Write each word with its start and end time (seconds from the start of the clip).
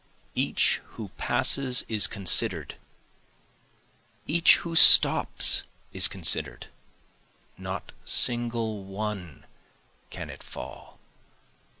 Each 0.33 0.81
who 0.97 1.09
passes 1.19 1.85
is 1.87 2.07
consider'd, 2.07 2.73
each 4.25 4.55
who 4.65 4.75
stops 4.75 5.61
is 5.93 6.07
consider'd, 6.07 6.65
not 7.55 7.91
single 8.03 8.83
one 8.83 9.45
can 10.09 10.31
it 10.31 10.41
fall. 10.41 10.97